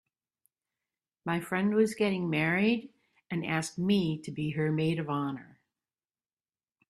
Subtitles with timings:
[1.25, 2.91] My friend was getting married
[3.29, 5.59] and asked me to be her maid of honor.